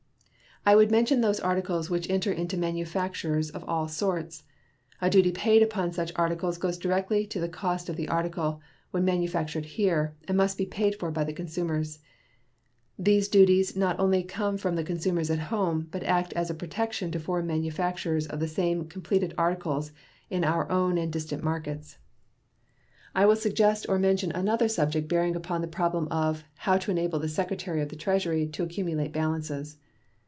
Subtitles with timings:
[0.63, 4.43] I would mention those articles which enter into manufactures of all sorts.
[5.01, 8.61] All duty paid upon such articles goes directly to the cost of the article
[8.91, 11.97] when manufactured here, and must be paid for by the consumers.
[12.99, 17.09] These duties not only come from the consumers at home, but act as a protection
[17.13, 19.91] to foreign manufacturers of the same completed articles
[20.29, 21.97] in our own and distant markets.
[23.15, 27.17] I will suggest or mention another subject bearing upon the problem of "how to enable
[27.17, 29.77] the Secretary of the Treasury to accumulate balances."